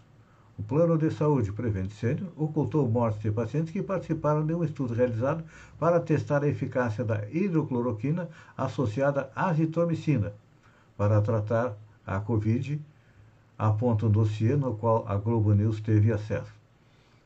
O 0.60 0.62
Plano 0.62 0.96
de 0.96 1.10
Saúde 1.10 1.52
Prevent 1.52 1.90
Senior 1.90 2.30
ocultou 2.38 2.88
mortes 2.88 3.20
de 3.20 3.32
pacientes 3.32 3.74
que 3.74 3.82
participaram 3.82 4.46
de 4.46 4.54
um 4.54 4.64
estudo 4.64 4.94
realizado 4.94 5.44
para 5.80 6.00
testar 6.00 6.44
a 6.44 6.48
eficácia 6.48 7.04
da 7.04 7.28
hidrocloroquina 7.32 8.30
associada 8.56 9.32
à 9.36 9.50
azitromicina 9.50 10.34
para 10.96 11.20
tratar 11.20 11.76
a 12.06 12.20
Covid 12.20 12.80
aponta 13.58 14.06
um 14.06 14.12
dossiê 14.12 14.56
no 14.56 14.76
qual 14.76 15.04
a 15.08 15.16
Globo 15.16 15.54
News 15.54 15.82
teve 15.82 16.12
acesso. 16.12 16.61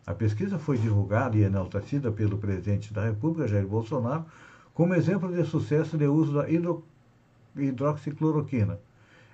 A 0.08 0.14
pesquisa 0.14 0.60
foi 0.60 0.78
divulgada 0.78 1.36
e 1.36 1.44
enaltecida 1.44 2.12
pelo 2.12 2.38
presidente 2.38 2.94
da 2.94 3.06
República, 3.06 3.48
Jair 3.48 3.68
Bolsonaro, 3.68 4.26
como 4.74 4.94
exemplo 4.94 5.32
de 5.34 5.44
sucesso 5.46 5.98
de 5.98 6.06
uso 6.06 6.34
da 6.34 6.50
hidro, 6.50 6.84
hidroxicloroquina. 7.56 8.80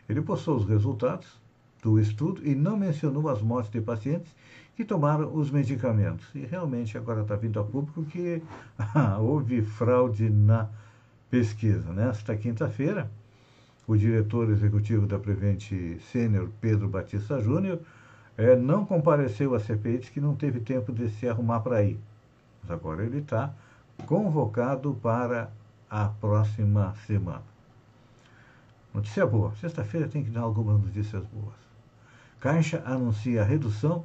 Ele 0.08 0.22
postou 0.22 0.56
os 0.56 0.66
resultados 0.66 1.40
do 1.82 2.00
estudo 2.00 2.46
e 2.46 2.56
não 2.56 2.78
mencionou 2.78 3.28
as 3.28 3.42
mortes 3.42 3.72
de 3.72 3.82
pacientes 3.82 4.34
que 4.76 4.86
tomaram 4.86 5.34
os 5.36 5.52
medicamentos. 5.52 6.26
E 6.34 6.46
realmente 6.46 6.98
agora 6.98 7.22
está 7.22 7.36
vindo 7.36 7.60
a 7.60 7.64
público 7.64 8.04
que 8.06 8.42
houve 9.20 9.62
fraude 9.62 10.30
na 10.30 10.70
pesquisa. 11.30 11.92
Nesta 11.92 12.36
quinta-feira, 12.38 13.12
o 13.88 13.98
diretor 13.98 14.50
executivo 14.50 15.06
da 15.06 15.20
Prevent 15.20 15.72
Sênior, 16.12 16.50
Pedro 16.62 16.88
Batista 16.88 17.42
Júnior, 17.42 17.80
é, 18.38 18.56
não 18.56 18.86
compareceu 18.86 19.54
à 19.56 19.60
CPI, 19.60 20.00
que 20.00 20.22
não 20.22 20.36
teve 20.36 20.60
tempo 20.60 20.92
de 20.92 21.10
se 21.10 21.28
arrumar 21.28 21.60
para 21.60 21.84
ir. 21.84 22.00
Mas 22.62 22.72
agora 22.72 23.04
ele 23.04 23.20
está 23.20 23.54
convocado 24.06 24.94
para 25.02 25.52
a 25.90 26.06
próxima 26.06 26.96
semana. 27.06 27.44
Notícia 28.94 29.26
boa. 29.26 29.54
Sexta-feira 29.56 30.08
tem 30.08 30.24
que 30.24 30.30
dar 30.30 30.42
algumas 30.42 30.82
notícias 30.82 31.24
boas. 31.26 31.56
Caixa 32.40 32.82
anuncia 32.86 33.42
a 33.42 33.46
redução 33.46 34.04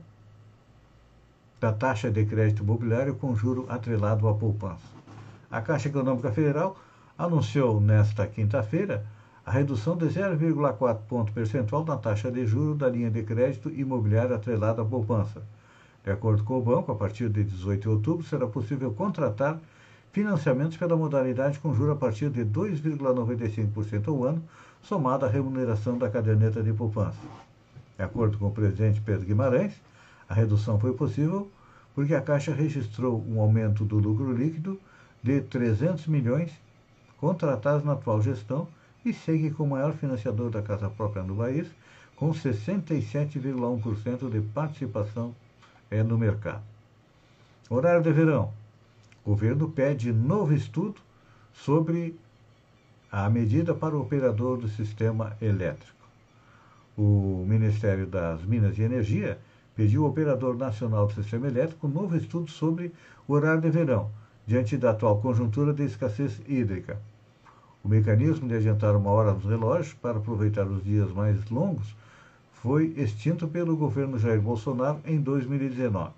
da 1.58 1.72
taxa 1.72 2.10
de 2.10 2.24
crédito 2.24 2.62
imobiliário 2.62 3.14
com 3.14 3.34
juro 3.34 3.66
atrelado 3.68 4.28
à 4.28 4.34
poupança. 4.34 4.86
A 5.50 5.60
Caixa 5.60 5.88
Econômica 5.88 6.30
Federal 6.30 6.76
anunciou 7.16 7.80
nesta 7.80 8.26
quinta-feira 8.26 9.06
a 9.46 9.52
redução 9.52 9.96
de 9.96 10.06
0,4 10.06 10.98
ponto 11.08 11.30
percentual 11.30 11.84
na 11.84 11.96
taxa 11.96 12.32
de 12.32 12.44
juros 12.44 12.76
da 12.76 12.88
linha 12.88 13.08
de 13.08 13.22
crédito 13.22 13.70
imobiliário 13.70 14.34
atrelada 14.34 14.82
à 14.82 14.84
poupança. 14.84 15.40
De 16.04 16.10
acordo 16.10 16.42
com 16.42 16.58
o 16.58 16.60
banco, 16.60 16.90
a 16.90 16.96
partir 16.96 17.28
de 17.28 17.44
18 17.44 17.80
de 17.80 17.88
outubro 17.88 18.26
será 18.26 18.48
possível 18.48 18.90
contratar 18.90 19.60
financiamentos 20.12 20.76
pela 20.76 20.96
modalidade 20.96 21.60
com 21.60 21.72
juros 21.72 21.92
a 21.92 21.96
partir 21.96 22.28
de 22.28 22.44
2,95% 22.44 24.08
ao 24.08 24.24
ano, 24.24 24.42
somada 24.82 25.26
à 25.26 25.28
remuneração 25.28 25.96
da 25.96 26.10
caderneta 26.10 26.60
de 26.60 26.72
poupança. 26.72 27.16
De 27.96 28.02
acordo 28.02 28.36
com 28.38 28.48
o 28.48 28.52
presidente 28.52 29.00
Pedro 29.00 29.26
Guimarães, 29.26 29.80
a 30.28 30.34
redução 30.34 30.76
foi 30.80 30.92
possível 30.92 31.48
porque 31.94 32.16
a 32.16 32.20
Caixa 32.20 32.52
registrou 32.52 33.24
um 33.28 33.40
aumento 33.40 33.84
do 33.84 33.96
lucro 33.96 34.32
líquido 34.32 34.76
de 35.22 35.40
300 35.40 36.08
milhões 36.08 36.50
contratados 37.16 37.84
na 37.84 37.92
atual 37.92 38.20
gestão 38.20 38.66
e 39.06 39.12
segue 39.12 39.50
como 39.52 39.70
maior 39.70 39.92
financiador 39.92 40.50
da 40.50 40.60
casa 40.60 40.90
própria 40.90 41.22
no 41.22 41.36
país, 41.36 41.68
com 42.16 42.30
67,1% 42.32 44.28
de 44.28 44.40
participação 44.40 45.32
é, 45.88 46.02
no 46.02 46.18
mercado. 46.18 46.64
Horário 47.70 48.02
de 48.02 48.12
verão. 48.12 48.52
O 49.24 49.30
governo 49.30 49.70
pede 49.70 50.12
novo 50.12 50.52
estudo 50.52 51.00
sobre 51.52 52.18
a 53.10 53.30
medida 53.30 53.74
para 53.74 53.96
o 53.96 54.00
operador 54.00 54.58
do 54.58 54.68
sistema 54.68 55.36
elétrico. 55.40 55.94
O 56.98 57.44
Ministério 57.46 58.06
das 58.06 58.44
Minas 58.44 58.76
e 58.76 58.82
Energia 58.82 59.38
pediu 59.76 60.02
ao 60.04 60.10
Operador 60.10 60.56
Nacional 60.56 61.06
do 61.06 61.14
Sistema 61.14 61.46
Elétrico 61.46 61.86
um 61.86 61.90
novo 61.90 62.16
estudo 62.16 62.50
sobre 62.50 62.92
o 63.28 63.34
horário 63.34 63.60
de 63.60 63.70
verão, 63.70 64.10
diante 64.46 64.76
da 64.76 64.90
atual 64.90 65.20
conjuntura 65.20 65.72
de 65.72 65.84
escassez 65.84 66.40
hídrica. 66.48 66.98
O 67.86 67.88
mecanismo 67.88 68.48
de 68.48 68.56
adiantar 68.56 68.96
uma 68.96 69.12
hora 69.12 69.32
nos 69.32 69.44
relógios 69.44 69.94
para 69.94 70.18
aproveitar 70.18 70.66
os 70.66 70.82
dias 70.82 71.08
mais 71.12 71.48
longos 71.48 71.94
foi 72.54 72.92
extinto 72.96 73.46
pelo 73.46 73.76
governo 73.76 74.18
Jair 74.18 74.40
Bolsonaro 74.40 74.98
em 75.06 75.20
2019. 75.20 76.10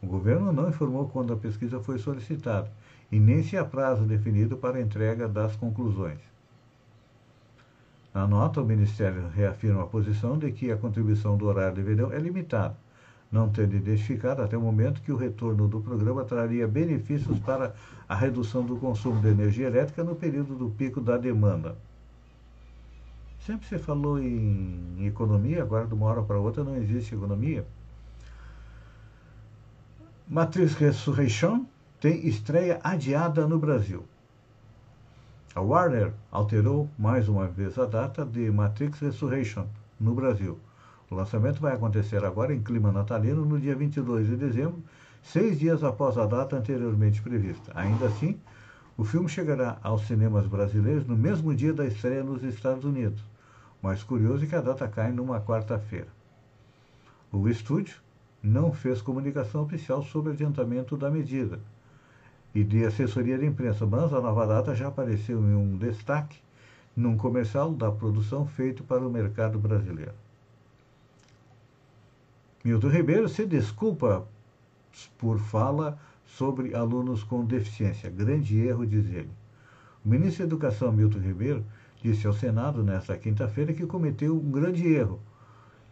O 0.00 0.06
governo 0.06 0.52
não 0.52 0.68
informou 0.68 1.08
quando 1.08 1.32
a 1.32 1.36
pesquisa 1.36 1.80
foi 1.80 1.98
solicitada 1.98 2.70
e 3.10 3.18
nem 3.18 3.42
se 3.42 3.56
há 3.56 3.64
prazo 3.64 4.04
definido 4.04 4.56
para 4.56 4.78
a 4.78 4.80
entrega 4.80 5.26
das 5.26 5.56
conclusões. 5.56 6.20
Na 8.14 8.28
nota, 8.28 8.62
o 8.62 8.64
Ministério 8.64 9.28
reafirma 9.34 9.82
a 9.82 9.88
posição 9.88 10.38
de 10.38 10.52
que 10.52 10.70
a 10.70 10.76
contribuição 10.76 11.36
do 11.36 11.46
horário 11.46 11.74
de 11.74 11.82
verão 11.82 12.12
é 12.12 12.18
limitada 12.20 12.76
não 13.30 13.48
tendo 13.48 13.76
identificado 13.76 14.42
até 14.42 14.56
o 14.56 14.60
momento 14.60 15.00
que 15.02 15.12
o 15.12 15.16
retorno 15.16 15.68
do 15.68 15.80
programa 15.80 16.24
traria 16.24 16.66
benefícios 16.66 17.38
para 17.38 17.74
a 18.08 18.14
redução 18.14 18.64
do 18.64 18.76
consumo 18.76 19.20
de 19.20 19.28
energia 19.28 19.68
elétrica 19.68 20.02
no 20.02 20.16
período 20.16 20.56
do 20.56 20.70
pico 20.70 21.00
da 21.00 21.16
demanda. 21.16 21.76
Sempre 23.46 23.68
se 23.68 23.78
falou 23.78 24.18
em 24.18 25.06
economia, 25.06 25.62
agora 25.62 25.86
de 25.86 25.94
uma 25.94 26.06
hora 26.06 26.22
para 26.22 26.38
outra 26.38 26.64
não 26.64 26.76
existe 26.76 27.14
economia. 27.14 27.64
Matrix 30.28 30.74
Resurrection 30.74 31.64
tem 32.00 32.26
estreia 32.26 32.80
adiada 32.82 33.46
no 33.46 33.58
Brasil. 33.58 34.04
A 35.54 35.60
Warner 35.60 36.12
alterou 36.30 36.88
mais 36.98 37.28
uma 37.28 37.46
vez 37.46 37.78
a 37.78 37.86
data 37.86 38.24
de 38.24 38.50
Matrix 38.50 39.00
Resurrection 39.00 39.66
no 39.98 40.14
Brasil 40.14 40.58
o 41.10 41.14
lançamento 41.16 41.60
vai 41.60 41.74
acontecer 41.74 42.24
agora 42.24 42.54
em 42.54 42.62
clima 42.62 42.92
natalino 42.92 43.44
no 43.44 43.58
dia 43.58 43.74
22 43.74 44.28
de 44.28 44.36
dezembro, 44.36 44.80
seis 45.20 45.58
dias 45.58 45.82
após 45.82 46.16
a 46.16 46.24
data 46.24 46.56
anteriormente 46.56 47.20
prevista. 47.20 47.72
Ainda 47.74 48.06
assim, 48.06 48.38
o 48.96 49.02
filme 49.02 49.28
chegará 49.28 49.76
aos 49.82 50.06
cinemas 50.06 50.46
brasileiros 50.46 51.04
no 51.06 51.16
mesmo 51.16 51.52
dia 51.52 51.72
da 51.72 51.84
estreia 51.84 52.22
nos 52.22 52.44
Estados 52.44 52.84
Unidos. 52.84 53.20
O 53.82 53.86
mais 53.86 54.04
curioso 54.04 54.44
é 54.44 54.46
que 54.46 54.54
a 54.54 54.60
data 54.60 54.86
cai 54.86 55.10
numa 55.10 55.40
quarta-feira. 55.40 56.08
O 57.32 57.48
estúdio 57.48 57.96
não 58.40 58.72
fez 58.72 59.02
comunicação 59.02 59.62
oficial 59.62 60.04
sobre 60.04 60.30
o 60.30 60.32
adiantamento 60.32 60.96
da 60.96 61.10
medida 61.10 61.58
e 62.54 62.62
de 62.62 62.84
assessoria 62.84 63.36
de 63.36 63.46
imprensa, 63.46 63.84
mas 63.84 64.12
a 64.12 64.20
nova 64.20 64.46
data 64.46 64.76
já 64.76 64.86
apareceu 64.86 65.40
em 65.40 65.54
um 65.54 65.76
destaque 65.76 66.38
num 66.96 67.16
comercial 67.16 67.72
da 67.72 67.90
produção 67.90 68.46
feito 68.46 68.84
para 68.84 69.06
o 69.06 69.10
mercado 69.10 69.58
brasileiro. 69.58 70.14
Milton 72.62 72.88
Ribeiro 72.88 73.28
se 73.28 73.46
desculpa 73.46 74.26
por 75.16 75.38
fala 75.38 75.98
sobre 76.26 76.74
alunos 76.74 77.24
com 77.24 77.44
deficiência. 77.44 78.10
Grande 78.10 78.58
erro, 78.60 78.86
diz 78.86 79.06
ele. 79.06 79.30
O 80.04 80.08
ministro 80.08 80.46
da 80.46 80.48
Educação, 80.48 80.92
Milton 80.92 81.20
Ribeiro, 81.20 81.64
disse 82.02 82.26
ao 82.26 82.32
Senado 82.32 82.82
nesta 82.82 83.16
quinta-feira 83.16 83.72
que 83.72 83.86
cometeu 83.86 84.36
um 84.36 84.50
grande 84.50 84.86
erro 84.86 85.20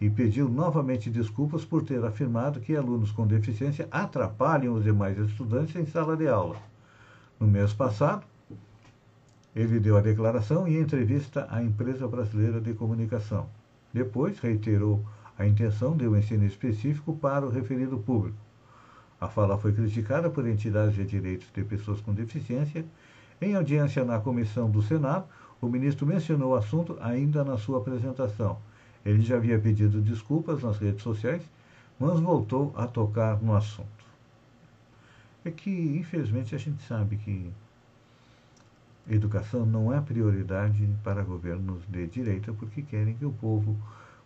e 0.00 0.08
pediu 0.08 0.48
novamente 0.48 1.10
desculpas 1.10 1.64
por 1.64 1.82
ter 1.82 2.04
afirmado 2.04 2.60
que 2.60 2.76
alunos 2.76 3.10
com 3.10 3.26
deficiência 3.26 3.88
atrapalham 3.90 4.74
os 4.74 4.84
demais 4.84 5.18
estudantes 5.18 5.74
em 5.74 5.86
sala 5.86 6.16
de 6.16 6.28
aula. 6.28 6.56
No 7.40 7.46
mês 7.46 7.72
passado, 7.72 8.24
ele 9.56 9.80
deu 9.80 9.96
a 9.96 10.00
declaração 10.00 10.68
em 10.68 10.76
entrevista 10.76 11.46
à 11.50 11.62
empresa 11.62 12.06
brasileira 12.06 12.60
de 12.60 12.74
comunicação. 12.74 13.48
Depois, 13.92 14.38
reiterou 14.38 15.04
a 15.38 15.46
intenção 15.46 15.96
de 15.96 16.06
um 16.08 16.16
ensino 16.16 16.44
específico 16.44 17.16
para 17.16 17.46
o 17.46 17.50
referido 17.50 17.96
público. 17.98 18.36
A 19.20 19.28
fala 19.28 19.56
foi 19.56 19.72
criticada 19.72 20.28
por 20.28 20.46
entidades 20.46 20.94
de 20.94 21.04
direitos 21.04 21.48
de 21.54 21.62
pessoas 21.62 22.00
com 22.00 22.12
deficiência. 22.12 22.84
Em 23.40 23.54
audiência 23.54 24.04
na 24.04 24.18
comissão 24.18 24.68
do 24.68 24.82
Senado, 24.82 25.26
o 25.60 25.68
ministro 25.68 26.06
mencionou 26.06 26.52
o 26.52 26.56
assunto 26.56 26.96
ainda 27.00 27.44
na 27.44 27.56
sua 27.56 27.78
apresentação. 27.78 28.58
Ele 29.04 29.22
já 29.22 29.36
havia 29.36 29.58
pedido 29.58 30.00
desculpas 30.00 30.62
nas 30.62 30.78
redes 30.78 31.02
sociais, 31.02 31.42
mas 31.98 32.18
voltou 32.20 32.72
a 32.76 32.86
tocar 32.86 33.40
no 33.40 33.54
assunto. 33.56 33.88
É 35.44 35.50
que, 35.50 35.70
infelizmente, 35.70 36.54
a 36.54 36.58
gente 36.58 36.82
sabe 36.82 37.16
que 37.16 37.50
educação 39.08 39.64
não 39.64 39.92
é 39.92 40.00
prioridade 40.00 40.88
para 41.02 41.22
governos 41.22 41.82
de 41.88 42.06
direita 42.06 42.52
porque 42.52 42.82
querem 42.82 43.14
que 43.14 43.24
o 43.24 43.32
povo 43.32 43.76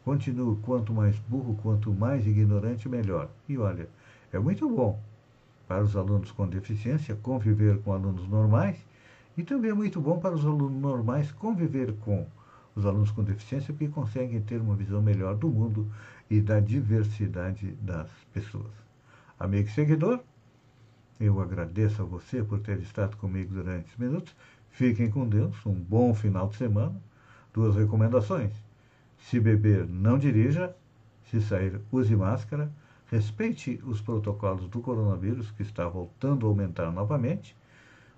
Continuo, 0.05 0.57
quanto 0.57 0.93
mais 0.93 1.17
burro, 1.21 1.57
quanto 1.63 1.93
mais 1.93 2.27
ignorante, 2.27 2.89
melhor. 2.89 3.29
E 3.49 3.57
olha, 3.57 3.89
é 4.33 4.39
muito 4.39 4.69
bom 4.69 5.01
para 5.69 5.83
os 5.83 5.97
alunos 5.97 6.33
com 6.33 6.47
deficiência 6.47 7.15
conviver 7.17 7.81
com 7.83 7.93
alunos 7.93 8.29
normais 8.29 8.77
e 9.37 9.43
também 9.43 9.71
é 9.71 9.75
muito 9.75 10.01
bom 10.01 10.19
para 10.19 10.35
os 10.35 10.45
alunos 10.45 10.81
normais 10.81 11.31
conviver 11.33 11.95
com 12.01 12.27
os 12.75 12.85
alunos 12.85 13.11
com 13.11 13.23
deficiência 13.23 13.73
porque 13.73 13.89
conseguem 13.89 14.41
ter 14.41 14.61
uma 14.61 14.75
visão 14.75 15.01
melhor 15.01 15.37
do 15.37 15.49
mundo 15.49 15.91
e 16.29 16.41
da 16.41 16.59
diversidade 16.61 17.73
das 17.81 18.11
pessoas. 18.33 18.73
Amigo 19.39 19.69
e 19.69 19.73
seguidor, 19.73 20.21
eu 21.21 21.41
agradeço 21.41 22.03
a 22.03 22.05
você 22.05 22.43
por 22.43 22.59
ter 22.61 22.81
estado 22.81 23.17
comigo 23.17 23.55
durante 23.55 23.87
esses 23.87 23.99
minutos. 23.99 24.35
Fiquem 24.71 25.11
com 25.11 25.29
Deus, 25.29 25.55
um 25.65 25.75
bom 25.75 26.13
final 26.15 26.49
de 26.49 26.57
semana. 26.57 26.95
Duas 27.53 27.77
recomendações. 27.77 28.72
Se 29.23 29.41
beber, 29.41 29.87
não 29.89 30.19
dirija. 30.19 30.75
Se 31.25 31.41
sair, 31.41 31.81
use 31.91 32.15
máscara. 32.15 32.71
Respeite 33.07 33.81
os 33.85 34.01
protocolos 34.01 34.69
do 34.69 34.81
coronavírus, 34.81 35.51
que 35.51 35.63
está 35.63 35.89
voltando 35.89 36.47
a 36.47 36.49
aumentar 36.49 36.91
novamente. 36.91 37.57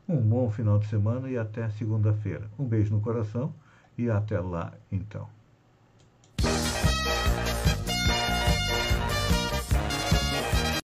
Um 0.09 0.21
bom 0.21 0.51
final 0.51 0.79
de 0.79 0.87
semana 0.87 1.31
e 1.31 1.37
até 1.37 1.69
segunda-feira. 1.71 2.51
Um 2.59 2.65
beijo 2.65 2.95
no 2.95 3.01
coração 3.01 3.55
e 3.97 4.09
até 4.11 4.39
lá, 4.39 4.73
então. 4.91 5.34